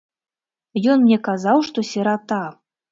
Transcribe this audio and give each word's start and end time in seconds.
Ён 0.95 1.05
мне 1.05 1.21
казаў, 1.31 1.57
што 1.69 1.79
сірата. 1.95 2.45